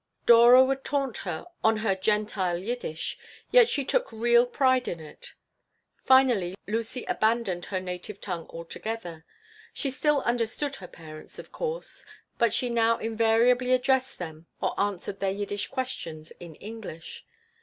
[0.25, 3.19] Dora would taunt her on her "Gentile Yiddish,"
[3.51, 5.35] yet she took real pride in it.
[6.03, 9.25] Finally, Lucy abandoned her native tongue altogether.
[9.75, 12.03] She still understood her parents, of course,
[12.39, 17.23] but she now invariably addressed them or answered their Yiddish questions in English.